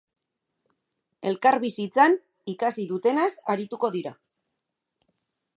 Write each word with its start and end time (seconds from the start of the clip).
Elkarbizitzan 1.31 2.17
ikasi 2.55 2.89
dutenaz 2.93 3.29
arituko 3.55 3.95
dira. 4.01 4.19